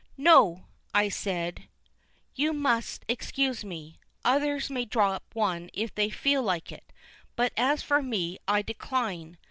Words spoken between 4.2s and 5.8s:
Others may drop one